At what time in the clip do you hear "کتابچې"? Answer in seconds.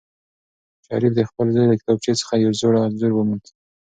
1.81-2.13